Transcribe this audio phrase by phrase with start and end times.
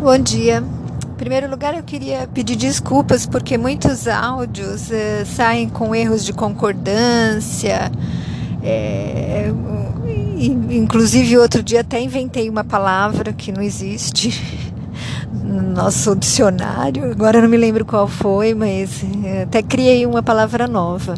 [0.00, 0.64] Bom dia.
[1.04, 6.32] Em primeiro lugar, eu queria pedir desculpas porque muitos áudios eh, saem com erros de
[6.32, 7.92] concordância.
[8.62, 9.52] É,
[10.70, 14.42] inclusive, outro dia até inventei uma palavra que não existe
[15.44, 17.10] no nosso dicionário.
[17.10, 21.12] Agora não me lembro qual foi, mas eh, até criei uma palavra nova.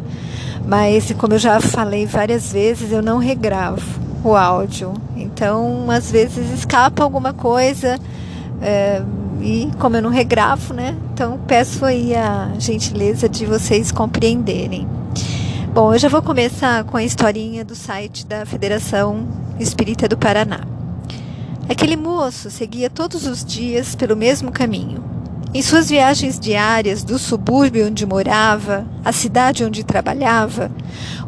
[0.67, 3.81] Mas, como eu já falei várias vezes, eu não regravo
[4.25, 4.93] o áudio.
[5.15, 7.97] Então, às vezes escapa alguma coisa.
[8.61, 9.01] É,
[9.41, 10.95] e como eu não regravo, né?
[11.13, 14.87] Então peço aí a gentileza de vocês compreenderem.
[15.73, 19.27] Bom, eu já vou começar com a historinha do site da Federação
[19.59, 20.61] Espírita do Paraná.
[21.67, 25.03] Aquele moço seguia todos os dias pelo mesmo caminho.
[25.53, 30.71] Em suas viagens diárias do subúrbio onde morava à cidade onde trabalhava,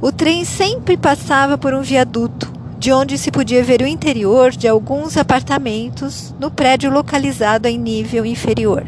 [0.01, 4.67] o trem sempre passava por um viaduto de onde se podia ver o interior de
[4.67, 8.83] alguns apartamentos no prédio localizado em nível inferior.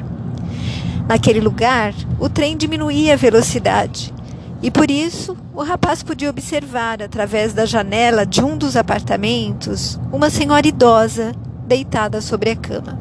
[1.08, 4.14] Naquele lugar, o trem diminuía a velocidade
[4.62, 10.30] e por isso o rapaz podia observar através da janela de um dos apartamentos uma
[10.30, 11.32] senhora idosa
[11.66, 13.00] deitada sobre a cama.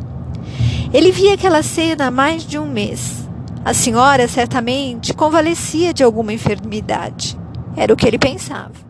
[0.93, 3.28] Ele via aquela cena há mais de um mês.
[3.65, 7.37] A senhora certamente convalescia de alguma enfermidade.
[7.77, 8.86] Era o que ele pensava.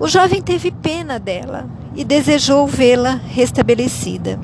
[0.00, 4.40] O jovem teve pena dela e desejou vê-la restabelecida.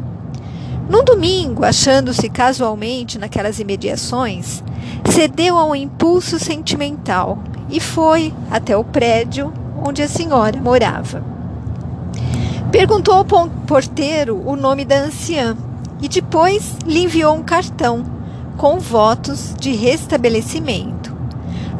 [0.86, 4.62] Num domingo, achando-se casualmente naquelas imediações,
[5.10, 7.38] cedeu a um impulso sentimental
[7.70, 9.50] e foi até o prédio
[9.82, 11.24] onde a senhora morava.
[12.70, 15.56] Perguntou ao porteiro o nome da anciã
[16.02, 18.04] e depois lhe enviou um cartão
[18.58, 21.16] com votos de restabelecimento,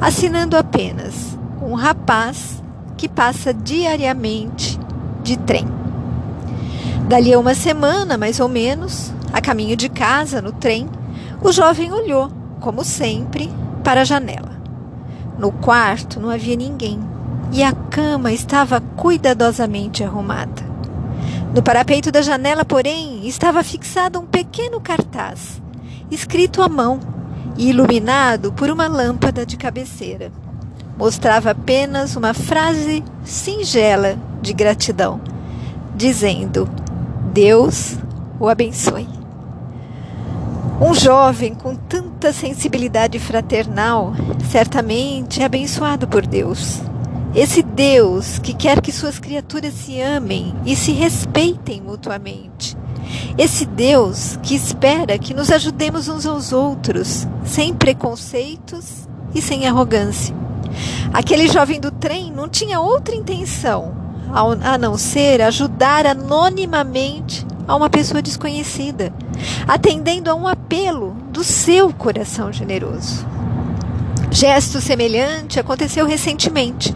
[0.01, 2.65] assinando apenas um rapaz
[2.97, 4.79] que passa diariamente
[5.23, 5.67] de trem.
[7.09, 10.89] Dali a uma semana, mais ou menos, a caminho de casa, no trem,
[11.43, 12.31] o jovem olhou,
[12.61, 13.51] como sempre,
[13.85, 14.57] para a janela.
[15.39, 16.99] No quarto não havia ninguém
[17.53, 20.65] e a cama estava cuidadosamente arrumada.
[21.55, 25.61] No parapeito da janela, porém, estava fixado um pequeno cartaz,
[26.11, 26.99] escrito à mão
[27.57, 30.33] e iluminado por uma lâmpada de cabeceira
[30.97, 35.21] mostrava apenas uma frase singela de gratidão,
[35.95, 36.69] dizendo:
[37.33, 37.97] Deus
[38.41, 39.09] o abençoe.
[40.81, 44.13] Um jovem com tanta sensibilidade fraternal,
[44.51, 46.83] certamente é abençoado por Deus.
[47.35, 52.77] Esse Deus que quer que suas criaturas se amem e se respeitem mutuamente.
[53.39, 60.35] Esse Deus que espera que nos ajudemos uns aos outros, sem preconceitos e sem arrogância.
[61.13, 63.95] Aquele jovem do trem não tinha outra intenção
[64.63, 69.13] a não ser ajudar anonimamente a uma pessoa desconhecida,
[69.67, 73.27] atendendo a um apelo do seu coração generoso.
[74.31, 76.95] Gesto semelhante aconteceu recentemente.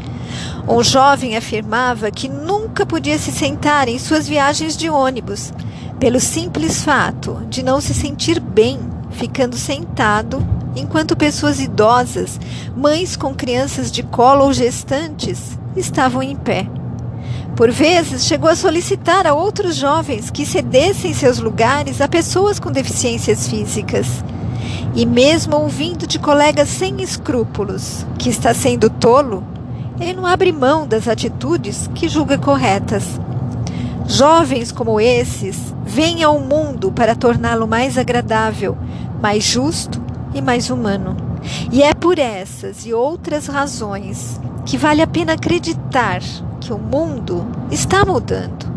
[0.69, 5.53] Um jovem afirmava que nunca podia se sentar em suas viagens de ônibus,
[5.99, 8.79] pelo simples fato de não se sentir bem
[9.11, 12.39] ficando sentado enquanto pessoas idosas,
[12.77, 16.67] mães com crianças de colo ou gestantes, estavam em pé.
[17.57, 22.71] Por vezes, chegou a solicitar a outros jovens que cedessem seus lugares a pessoas com
[22.71, 24.25] deficiências físicas.
[24.95, 29.45] E mesmo ouvindo de colegas sem escrúpulos que está sendo tolo,
[30.01, 33.05] ele não abre mão das atitudes que julga corretas.
[34.07, 38.77] Jovens como esses vêm ao mundo para torná-lo mais agradável,
[39.21, 40.01] mais justo
[40.35, 41.17] e mais humano.
[41.73, 46.21] E é por essas e outras razões que vale a pena acreditar
[46.61, 48.71] que o mundo está mudando,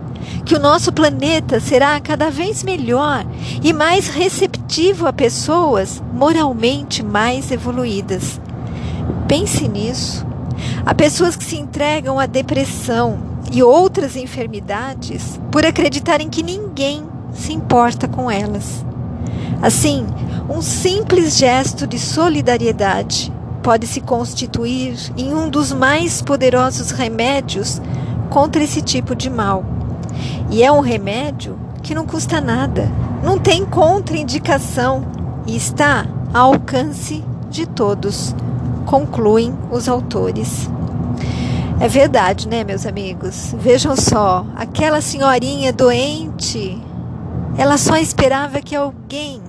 [0.46, 3.26] que o nosso planeta será cada vez melhor
[3.62, 8.40] e mais receptivo a pessoas moralmente mais evoluídas.
[9.28, 10.26] Pense nisso.
[10.86, 13.20] Há pessoas que se entregam à depressão
[13.52, 17.04] e outras enfermidades por acreditarem que ninguém
[17.34, 18.86] se importa com elas.
[19.62, 20.06] Assim,
[20.50, 23.32] um simples gesto de solidariedade
[23.62, 27.82] pode se constituir em um dos mais poderosos remédios
[28.30, 29.64] contra esse tipo de mal.
[30.50, 32.92] E é um remédio que não custa nada,
[33.24, 35.06] não tem contraindicação
[35.48, 38.36] e está ao alcance de todos,
[38.86, 40.70] concluem os autores.
[41.80, 43.56] É verdade, né, meus amigos?
[43.58, 46.82] Vejam só, aquela senhorinha doente,
[47.58, 49.42] ela só esperava que alguém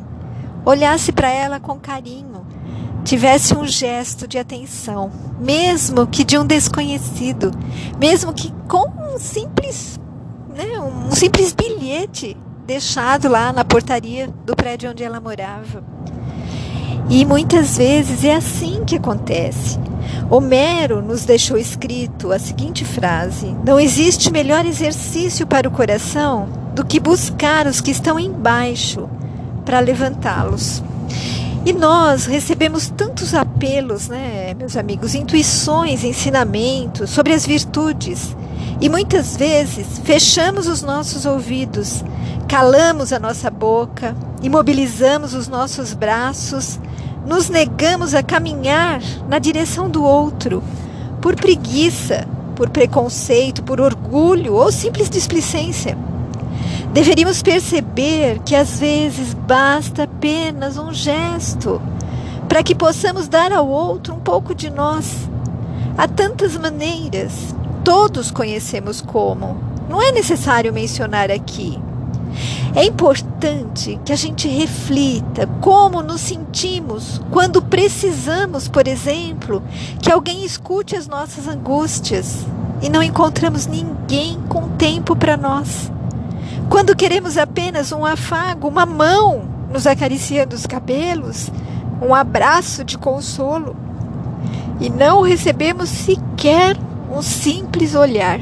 [0.64, 2.46] olhasse para ela com carinho,
[3.04, 7.50] tivesse um gesto de atenção, mesmo que de um desconhecido,
[7.98, 10.00] mesmo que com um simples,
[10.56, 15.84] né, um simples bilhete deixado lá na portaria do prédio onde ela morava.
[17.10, 19.78] E muitas vezes é assim que acontece.
[20.30, 26.84] Homero nos deixou escrito a seguinte frase: Não existe melhor exercício para o coração do
[26.84, 29.08] que buscar os que estão embaixo
[29.64, 30.82] para levantá-los.
[31.66, 38.36] E nós recebemos tantos apelos, né, meus amigos, intuições, ensinamentos sobre as virtudes.
[38.80, 42.04] E muitas vezes fechamos os nossos ouvidos,
[42.46, 46.78] calamos a nossa boca, imobilizamos os nossos braços,
[47.26, 50.62] nos negamos a caminhar na direção do outro,
[51.22, 55.96] por preguiça, por preconceito, por orgulho ou simples displicência.
[56.94, 61.82] Deveríamos perceber que às vezes basta apenas um gesto
[62.48, 65.28] para que possamos dar ao outro um pouco de nós.
[65.98, 67.52] Há tantas maneiras,
[67.82, 69.56] todos conhecemos como.
[69.88, 71.80] Não é necessário mencionar aqui.
[72.76, 79.60] É importante que a gente reflita como nos sentimos quando precisamos, por exemplo,
[80.00, 82.46] que alguém escute as nossas angústias
[82.80, 85.92] e não encontramos ninguém com tempo para nós.
[86.74, 91.48] Quando queremos apenas um afago, uma mão nos acariciando os cabelos,
[92.02, 93.76] um abraço de consolo,
[94.80, 96.76] e não recebemos sequer
[97.16, 98.40] um simples olhar.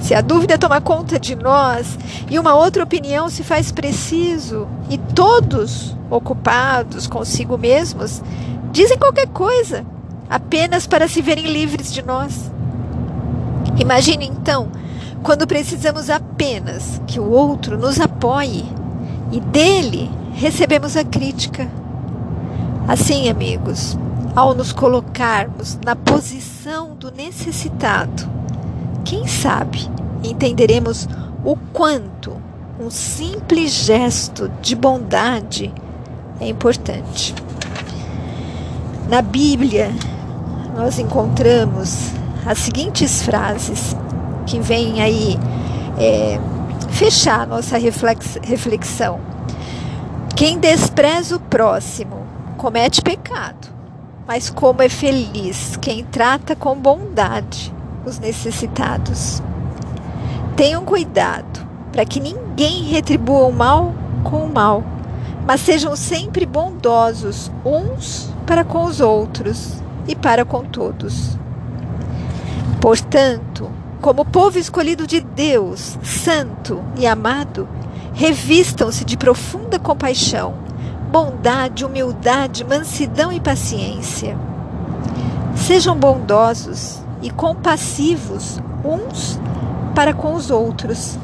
[0.00, 1.96] Se a dúvida toma conta de nós
[2.28, 8.20] e uma outra opinião se faz preciso, e todos ocupados consigo mesmos
[8.72, 9.86] dizem qualquer coisa,
[10.28, 12.50] apenas para se verem livres de nós.
[13.78, 14.68] Imagine então
[15.24, 18.62] quando precisamos apenas que o outro nos apoie
[19.32, 21.66] e dele recebemos a crítica.
[22.86, 23.96] Assim, amigos,
[24.36, 28.28] ao nos colocarmos na posição do necessitado,
[29.02, 29.88] quem sabe
[30.22, 31.08] entenderemos
[31.42, 32.36] o quanto
[32.78, 35.72] um simples gesto de bondade
[36.38, 37.34] é importante.
[39.08, 39.90] Na Bíblia,
[40.76, 42.10] nós encontramos
[42.44, 43.96] as seguintes frases
[44.54, 45.36] que vem aí
[45.98, 46.38] é,
[46.90, 49.18] fechar nossa reflexão.
[50.36, 52.24] Quem despreza o próximo
[52.56, 53.66] comete pecado,
[54.28, 57.74] mas como é feliz quem trata com bondade
[58.06, 59.42] os necessitados.
[60.56, 63.92] Tenham cuidado para que ninguém retribua o mal
[64.22, 64.84] com o mal,
[65.44, 71.36] mas sejam sempre bondosos uns para com os outros e para com todos.
[72.80, 73.68] Portanto,
[74.04, 77.66] como povo escolhido de Deus, santo e amado,
[78.12, 80.56] revistam-se de profunda compaixão,
[81.10, 84.36] bondade, humildade, mansidão e paciência.
[85.56, 89.40] Sejam bondosos e compassivos uns
[89.94, 91.18] para com os outros,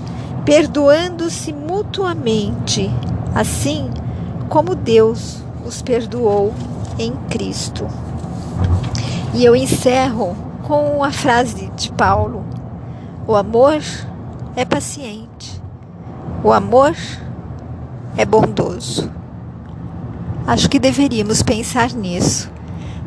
[0.46, 2.90] perdoando-se mutuamente,
[3.34, 3.90] assim
[4.48, 6.54] como Deus os perdoou
[6.98, 7.86] em Cristo.
[9.34, 12.49] E eu encerro com a frase de Paulo
[13.30, 13.80] o amor
[14.56, 15.62] é paciente.
[16.42, 16.96] O amor
[18.16, 19.08] é bondoso.
[20.48, 22.50] Acho que deveríamos pensar nisso.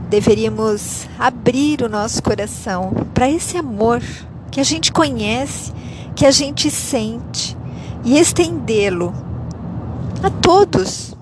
[0.09, 4.01] Deveríamos abrir o nosso coração para esse amor
[4.49, 5.73] que a gente conhece,
[6.15, 7.57] que a gente sente
[8.05, 9.13] e estendê-lo
[10.23, 11.17] a todos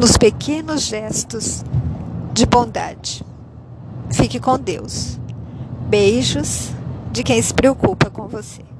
[0.00, 1.62] nos pequenos gestos
[2.32, 3.22] de bondade.
[4.10, 5.20] Fique com Deus.
[5.90, 6.74] Beijos
[7.16, 8.75] de quem se preocupa com você.